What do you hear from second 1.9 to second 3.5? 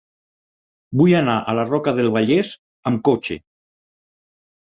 del Vallès amb cotxe.